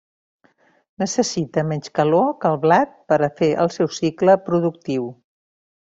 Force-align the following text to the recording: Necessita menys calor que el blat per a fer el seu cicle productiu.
Necessita 1.01 1.65
menys 1.73 1.93
calor 1.99 2.25
que 2.45 2.51
el 2.53 2.57
blat 2.63 2.95
per 3.13 3.19
a 3.27 3.29
fer 3.43 3.51
el 3.67 3.73
seu 3.79 3.93
cicle 3.99 4.37
productiu. 4.49 5.07